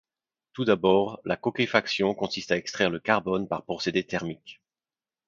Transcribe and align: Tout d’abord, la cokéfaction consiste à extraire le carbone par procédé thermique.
Tout 0.53 0.65
d’abord, 0.65 1.21
la 1.25 1.37
cokéfaction 1.37 2.15
consiste 2.15 2.51
à 2.51 2.57
extraire 2.57 2.89
le 2.89 2.97
carbone 2.99 3.47
par 3.47 3.63
procédé 3.63 4.03
thermique. 4.03 4.59